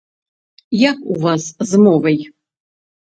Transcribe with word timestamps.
Як 0.91 0.97
у 1.15 1.17
вас 1.25 1.43
з 1.73 1.83
мовай? 1.83 2.17